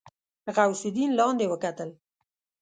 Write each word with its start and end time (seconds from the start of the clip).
غوث 0.55 0.81
الدين 0.89 1.11
لاندې 1.19 1.45
وکتل. 1.49 1.89